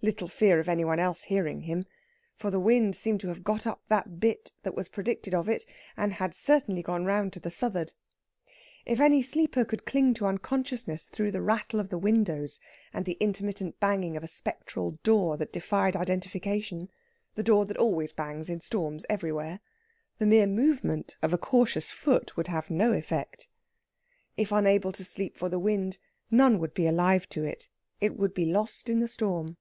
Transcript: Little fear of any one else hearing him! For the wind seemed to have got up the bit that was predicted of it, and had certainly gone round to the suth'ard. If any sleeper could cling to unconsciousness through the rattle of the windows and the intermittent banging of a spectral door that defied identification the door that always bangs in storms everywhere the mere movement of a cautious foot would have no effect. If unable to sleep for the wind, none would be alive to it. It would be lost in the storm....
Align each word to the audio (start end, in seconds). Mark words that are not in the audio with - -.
Little 0.00 0.28
fear 0.28 0.60
of 0.60 0.68
any 0.68 0.84
one 0.84 1.00
else 1.00 1.24
hearing 1.24 1.62
him! 1.62 1.84
For 2.36 2.52
the 2.52 2.60
wind 2.60 2.94
seemed 2.94 3.18
to 3.22 3.28
have 3.30 3.42
got 3.42 3.66
up 3.66 3.82
the 3.88 4.04
bit 4.08 4.52
that 4.62 4.76
was 4.76 4.88
predicted 4.88 5.34
of 5.34 5.48
it, 5.48 5.66
and 5.96 6.12
had 6.12 6.36
certainly 6.36 6.82
gone 6.82 7.04
round 7.04 7.32
to 7.32 7.40
the 7.40 7.50
suth'ard. 7.50 7.94
If 8.86 9.00
any 9.00 9.24
sleeper 9.24 9.64
could 9.64 9.86
cling 9.86 10.14
to 10.14 10.26
unconsciousness 10.26 11.06
through 11.06 11.32
the 11.32 11.42
rattle 11.42 11.80
of 11.80 11.88
the 11.88 11.98
windows 11.98 12.60
and 12.94 13.06
the 13.06 13.16
intermittent 13.18 13.80
banging 13.80 14.16
of 14.16 14.22
a 14.22 14.28
spectral 14.28 15.00
door 15.02 15.36
that 15.36 15.52
defied 15.52 15.96
identification 15.96 16.88
the 17.34 17.42
door 17.42 17.66
that 17.66 17.76
always 17.76 18.12
bangs 18.12 18.48
in 18.48 18.60
storms 18.60 19.04
everywhere 19.10 19.58
the 20.18 20.26
mere 20.26 20.46
movement 20.46 21.16
of 21.22 21.32
a 21.32 21.38
cautious 21.38 21.90
foot 21.90 22.36
would 22.36 22.46
have 22.46 22.70
no 22.70 22.92
effect. 22.92 23.48
If 24.36 24.52
unable 24.52 24.92
to 24.92 25.02
sleep 25.02 25.36
for 25.36 25.48
the 25.48 25.58
wind, 25.58 25.98
none 26.30 26.60
would 26.60 26.72
be 26.72 26.86
alive 26.86 27.28
to 27.30 27.42
it. 27.42 27.68
It 28.00 28.16
would 28.16 28.32
be 28.32 28.44
lost 28.52 28.88
in 28.88 29.00
the 29.00 29.08
storm.... 29.08 29.56